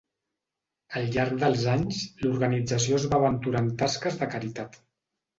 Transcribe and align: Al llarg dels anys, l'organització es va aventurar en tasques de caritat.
Al 0.99 1.03
llarg 1.15 1.35
dels 1.41 1.65
anys, 1.73 1.99
l'organització 2.23 2.97
es 3.01 3.05
va 3.11 3.19
aventurar 3.23 3.61
en 3.65 3.69
tasques 3.83 4.17
de 4.23 4.29
caritat. 4.33 4.81